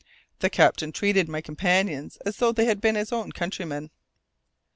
[0.39, 3.91] The captain treated my companions as though they had been his own countrymen.